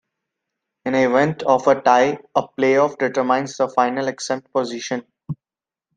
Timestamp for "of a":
1.43-1.79